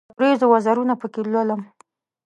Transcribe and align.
د 0.03 0.03
اوریځو 0.13 0.47
وزرونه 0.53 0.93
پکښې 1.01 1.21
لولم 1.33 1.61